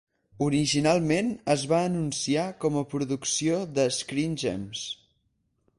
[0.43, 4.85] Originalment es va anunciar com a producció de Screen Gems.